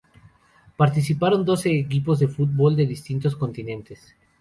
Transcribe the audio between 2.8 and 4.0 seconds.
distintos continentes.